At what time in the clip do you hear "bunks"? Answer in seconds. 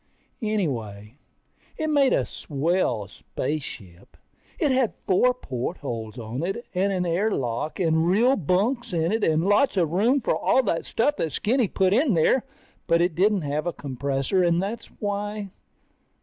8.35-8.93